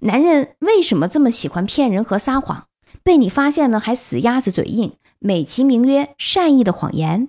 [0.00, 2.66] 男人为什么这么喜欢骗人和撒谎？
[3.02, 7.28] 被你发现了还死鸭子嘴硬，美其名曰善意的谎言。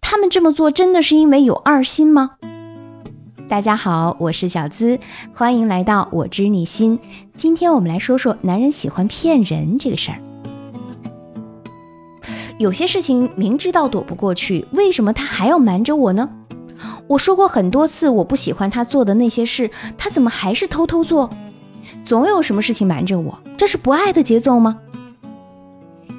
[0.00, 2.32] 他们这么做真的是因为有二心吗？
[3.48, 4.98] 大家好，我是小资，
[5.32, 6.98] 欢迎来到我知你心。
[7.36, 10.18] 今天我们来说说男人喜欢骗人这个事儿。
[12.58, 16.28] 有些事情明知道躲不过去，为什么他还要瞒着我呢？
[17.06, 21.30] 我说过很多次，我不喜欢他做的那些事，他怎么还是偷偷做？
[22.04, 24.78] 总有什么事情瞒着我，这是不爱的节奏吗？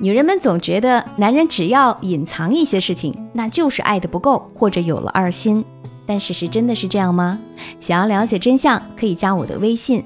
[0.00, 5.64] 女人们总觉得男人只要隐藏一些事情，那就是爱的不够，或者有了二心。
[6.06, 7.38] 但事实真的是这样吗？
[7.80, 10.04] 想要了解真相，可以加我的微信，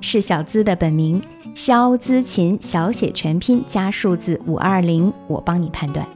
[0.00, 1.20] 是小资的本名
[1.54, 6.06] 肖资琴，小写全拼加数字五二零，我帮你判断。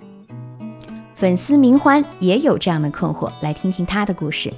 [1.15, 4.53] 粉丝明欢也有这样的困惑，来听听他的故事。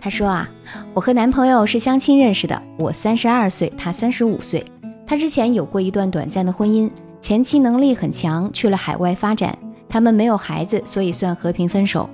[0.00, 0.48] 她说啊，
[0.94, 4.64] 我和男朋友是相亲认识的，我三十二岁，他三十五岁。
[5.06, 6.88] 他之前有过一段短暂的婚姻，
[7.20, 9.56] 前妻能力很强，去了海外发展，
[9.88, 12.08] 他们没有孩子，所以算和平分手。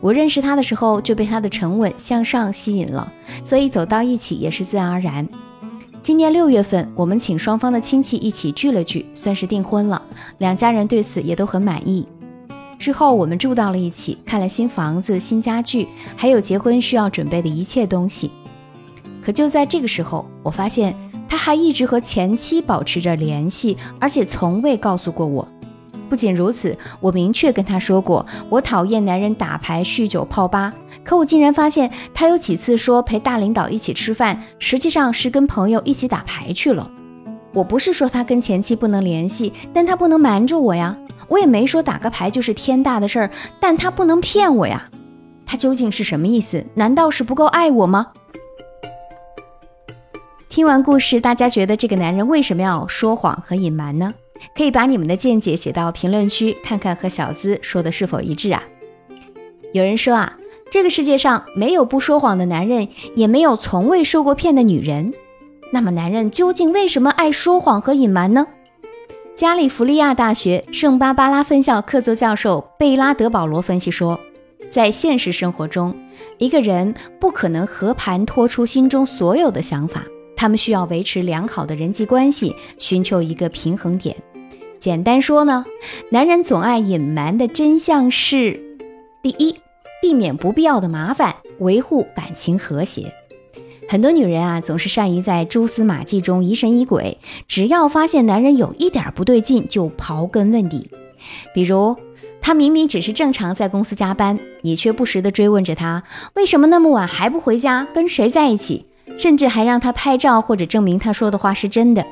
[0.00, 3.12] 我认识他的时候就被他的沉稳向上吸引了，
[3.44, 5.28] 所以走到一起也是自然而然。
[6.00, 10.02] 今年六月份，我们请双方的亲戚一起聚了聚，算是订婚了，
[10.38, 12.06] 两家人对此也都很满意。
[12.82, 18.28] 之后我们住到了一起，看了新房子、新家具，还有结婚需要准备的一切东西。
[19.22, 20.92] 可就在这个时候，我发现
[21.28, 25.46] 他还一直和前妻保持着联系，而且从未告诉过我。
[26.10, 30.74] 不仅如此，我明确跟他说过，我讨厌男人打牌、酗酒、泡吧。
[31.04, 36.90] 可我竟然发现他有几次说陪大领导一起吃饭，实际上是跟朋友一起打牌去了。
[37.54, 40.96] 我不是说他跟前妻不能联系，但他不能瞒着我呀。
[41.32, 44.90] 我也没说打个牌就是天大的事儿，但他不能骗我呀。
[45.46, 46.62] 他究竟是什么意思？
[46.74, 48.08] 难道是不够爱我吗？
[50.50, 54.12] 听完故事，大家觉得这个男人为什么要说谎和隐瞒呢？
[54.54, 58.62] 可以把你们的见解写到评论区，看看和小资说的是否一致啊。
[59.72, 60.36] 有人说啊，
[60.70, 65.14] 这个世界上没有不说谎的男人，也没有从未受过骗的女人。
[65.72, 68.46] 那么，男人究竟为什么爱说谎和隐瞒呢？
[69.34, 74.20] 加利福尼亚大学圣巴巴拉分校客座教授贝拉德保罗分析说，
[74.70, 75.94] 在现实生活中，
[76.36, 80.04] 一个人不可能和盘托出心中所有的想法，
[80.36, 84.14] 他们需要维持良好的人际关系，寻求一个平衡点。
[84.78, 85.64] 简单说呢，
[86.10, 88.60] 男人总爱隐瞒的真相是：
[89.22, 89.56] 第一，
[90.02, 93.12] 避免不必要的麻烦，维护感情和谐。
[93.92, 100.88] 很多女人啊，总是善于在蛛丝马迹中疑神疑鬼，只要发现男人有一点不对劲，就刨根问底。
[101.54, 101.94] 比如，
[102.40, 108.86] 他明明只是正常在公司加班，你却不时地追问着他为什么那么晚还不回家，跟谁在一起，
[109.18, 112.06] 甚至还让他拍照或者证明他说的话是真的。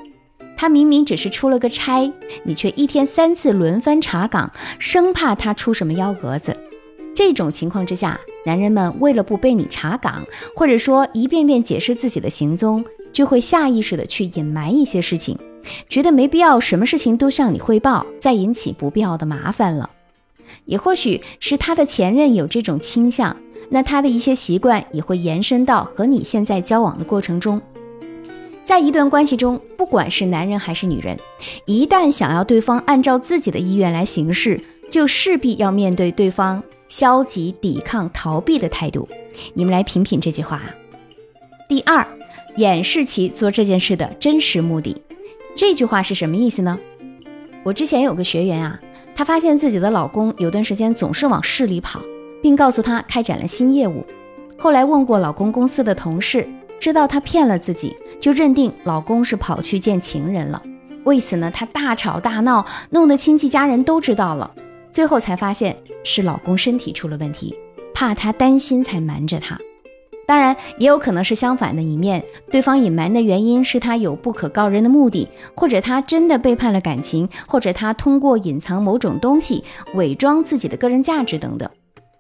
[0.59, 2.13] 他明明只是出了个差，
[2.43, 6.55] 你却一天三次轮番查岗，生怕他出什么幺蛾子。
[7.21, 10.25] 这种情况之下，男人们为了不被你查岗，
[10.57, 12.83] 或者说一遍遍解释自己的行踪，
[13.13, 15.39] 就会下意识的去隐瞒一些事情，
[15.87, 19.91] 觉得没必要什么事情都向你汇报，再引起不必要的麻烦了。
[20.65, 23.37] 也或许是他的前任有这种倾向，
[23.69, 27.61] 那他的一些习惯也会延伸到和你现在交往的过程中。
[28.65, 31.19] 在一段关系中，不管是男人还是女人，
[31.67, 34.59] 一旦想要对方按照自己的意愿来行事，
[34.91, 36.63] 就势必要面对对方。
[36.89, 39.09] 消极抵抗、逃避的态度，
[39.55, 40.61] 你们来品品这句话。
[41.69, 42.05] 第二，
[42.57, 45.01] 掩饰其做这件事的真实目的。
[45.55, 46.77] 这句话是什么意思呢？
[47.63, 48.81] 我之前有个学员啊，
[49.15, 52.01] 她发现自己的老公有段时间总是往市里跑，
[52.43, 54.05] 并告诉她开展了新业务。
[54.59, 56.45] 后来问过老公公司的同事，
[56.81, 60.61] 知道他骗了自己，就认定老公是跑去见情人了。
[61.05, 64.51] 为此呢，她大吵大闹，弄得亲戚家人都知道了。
[64.91, 67.55] 最后才发现是老公身体出了问题，
[67.95, 69.59] 怕她担心才瞒着她。
[70.27, 75.27] 当然，也有可能是相反的一面，对方隐瞒的原因是他有不可告人的目的，
[75.57, 79.65] 或者他真的背叛了感情，或者他通过隐藏某种东西
[79.95, 81.69] 伪装自己的个人价值等等。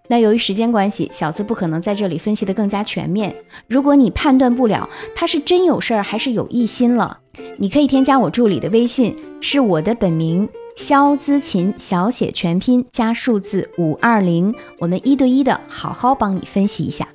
[0.08, 3.32] 那由于时间关系，小资不可能在这里分析的更加全面。
[3.68, 7.18] 如果你判断不了他是真有事儿还是有异心了，
[7.58, 10.48] 你可以添加我助理的微信，是我的本名。
[10.80, 17.06] 肖姿琴小写全拼加数字五二零，我们一对一的好好帮你分析一下。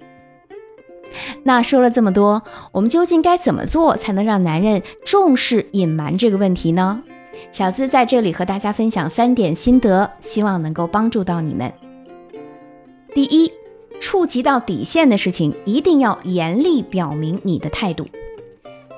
[1.41, 7.01] 那说了这么多，我们究竟该怎么做才能让男人重视隐瞒这个问题呢？
[7.51, 11.73] 小资在这里和大家分享三点心得，希望能够帮助到你们。
[13.15, 13.51] 第一，
[13.99, 18.05] 触及到底线的事情，一定要严厉表明你的态度。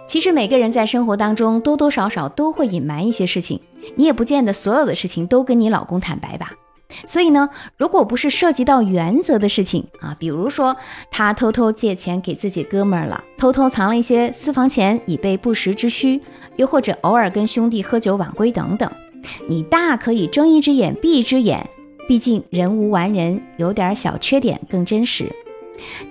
[0.07, 3.59] 其实每个人在生活当中多多少少都会隐瞒一些事情，
[3.97, 6.53] 你也不见得所有的事情都跟你老公坦白吧。
[7.05, 10.77] 所以呢，如果不是涉及到原则的事情啊，比如说
[11.11, 16.21] 他偷偷借钱给自己哥们儿了，偷偷藏了一些私房钱以备不时之需，
[16.55, 18.89] 又或者偶尔跟兄弟喝酒晚归等等，
[19.49, 21.69] 你大可以睁一只眼闭一只眼，
[22.07, 25.29] 毕竟人无完人，有点小缺点更真实。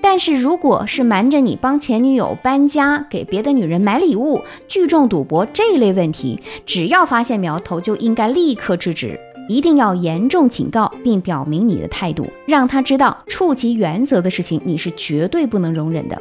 [0.00, 9.18] 但是，如果是瞒着你帮前女友搬家、给别的女人买礼物、聚众赌博这一类问题，只要发现苗头，就应该立刻制止，
[9.48, 16.20] 一定要严重警告，并表明你的态度，让他知道触及原则的事情你是绝对不能容忍的。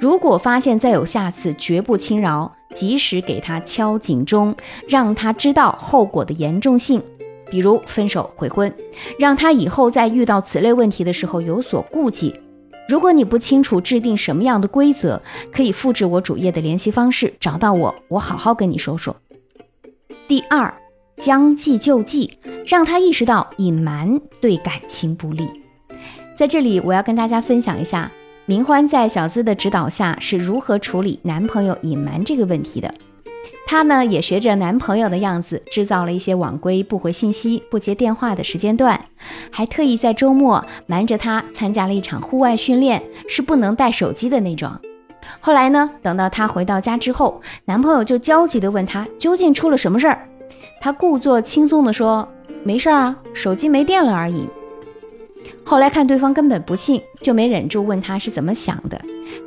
[0.00, 4.54] 如果发现再有下次，绝不轻饶，及时给他敲警钟，
[4.88, 7.02] 让他知道后果的严重性，
[7.50, 8.72] 比如分手、悔婚，
[9.18, 12.34] 让他以后在遇到此类问题的时候有所顾忌。
[12.88, 15.20] 如果你不清楚制定什么样的规则，
[15.52, 19.14] 可以复制我主页的联系方式，找到我，我好好跟你说说。
[20.26, 20.72] 第二，
[21.18, 25.46] 将计就计，让他意识到隐瞒对感情不利。
[26.34, 28.10] 在这里，我要跟大家分享一下，
[28.46, 32.94] 明欢在小资的指导下是如何处理男朋友隐瞒这个问题的。
[33.70, 38.98] 她呢也学着男朋友的样子，制造了一些晚归、不回信息、不接电话的时间段，
[39.50, 44.72] 还特意在周末瞒着他参加了一场户外训练，是不能带手机的那种。
[45.38, 50.26] 后来呢，等到她回到家之后，男朋友就焦急地问她究竟出了什么事儿。
[50.80, 52.26] 她故作轻松地说
[52.64, 54.46] ：“没事儿啊，手机没电了而已。”
[55.62, 58.98] 后来看对方根本不信，就没忍住问她是怎么想的。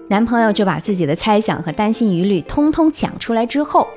[0.10, 3.88] 男朋友就把自己的猜想和担心疑虑通通讲出来之后。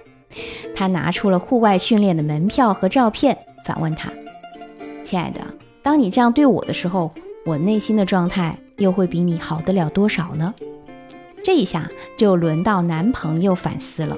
[0.74, 4.10] 他拿出了户外训练的门票和照片，反问他
[5.04, 5.40] ：“亲爱的，
[5.82, 7.12] 当你这样对我的时候，
[7.46, 10.54] 我内心的状态又会比你好得了多少呢？”
[11.44, 14.16] 这一下就轮到男朋友反思了。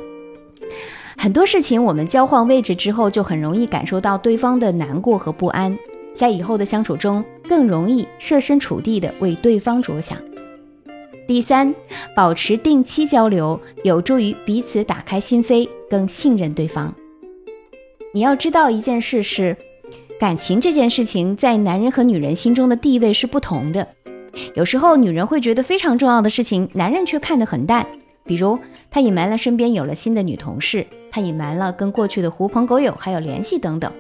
[1.19, 5.77] 很多事情我们交换位置之后，就很容易感受到对方的难过和不安，
[6.15, 10.17] 在以后的相处中，更容易设身处地的为对方着想。
[11.27, 11.75] 第三，
[12.15, 16.95] 保持定期交流，有助于彼此打开心扉，更信任对方。
[18.13, 19.57] 你要知道一件事是，
[20.21, 23.89] 感情这件事情在男人和女人心中的地位是不同的。
[24.55, 27.85] 有时候女人会觉得非常重要的事情，男人却看得很淡。
[28.25, 28.57] 比如，
[28.89, 33.93] 他隐瞒了身边有了新的女同事，他隐瞒了跟过去的狐朋狗友还有联系等等。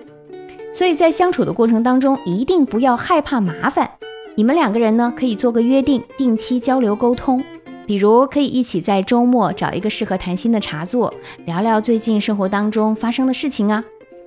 [0.72, 3.90] 所以在相处的过程当中，一定不要害怕麻烦。
[4.38, 7.42] 你们两个人呢，可以做个约定，定期交流沟通。
[7.86, 11.14] 比如，可以一起在周末找一个适合谈心的茶座，
[11.46, 13.82] 聊聊最近生活当中发生的事情啊。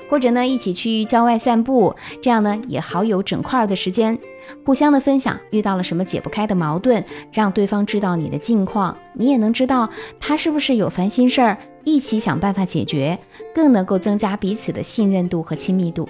[0.10, 4.18] 或者呢，一起去郊外散步，这样呢也好有整块的时间，
[4.66, 9.88] 互相的分享遇到了什么解不开的矛盾，让对方知道你的近况，你也能知道
[10.20, 13.20] 他是不是有烦心事儿，一起想办法解决，
[13.54, 16.10] 更能够增加彼此的信任度和亲密度。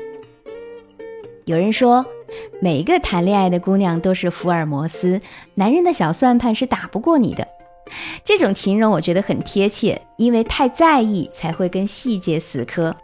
[1.44, 2.06] 有人说。
[2.62, 5.22] 每个谈恋爱的姑娘都是福尔摩斯，
[5.56, 7.48] 男人的小算盘是打不过你的。
[8.24, 12.96] 这种形容我觉得很贴切，因为太在意才会跟细节死磕。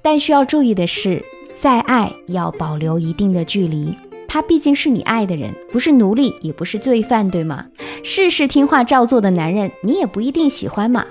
[0.00, 1.22] 但需要注意的是，
[1.60, 3.94] 再爱要保留一定的距离。
[4.28, 7.66] 他毕竟是你爱的人，不是奴隶，也不是罪犯，对吗？
[8.02, 11.04] 事事听话照做的男人，你也不一定喜欢嘛。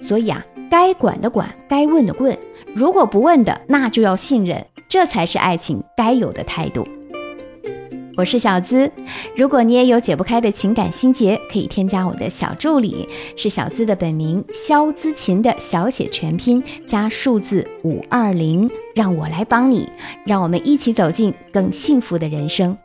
[0.00, 2.36] 所以啊，该管的管，该问的问，
[2.74, 4.66] 如果不问的，那就要信任。
[4.88, 6.86] 这才是爱情该有的态度。
[8.16, 8.88] 我是小资，
[9.36, 19.88] 如果你也有解不开的情感心结，可以添加我的小助理，是小资的本名肖资琴的小写全拼加数字五二零，让我来帮你，
[20.24, 22.78] 让我们一起走进更幸福的人生。